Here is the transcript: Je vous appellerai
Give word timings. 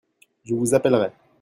Je 0.43 0.55
vous 0.55 0.73
appellerai 0.73 1.11